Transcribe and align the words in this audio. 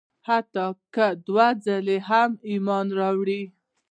حتی 0.27 0.67
که 0.93 1.07
دوه 1.27 1.47
ځله 1.63 1.97
هم 2.09 2.31
ایمان 2.49 2.87
راوړي. 2.99 3.41